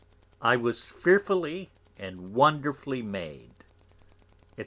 I 0.41 0.55
was 0.55 0.89
fearfully 0.89 1.69
and 1.95 2.33
wonderfully 2.33 3.03
made_, 3.03 3.51
&c. 4.57 4.59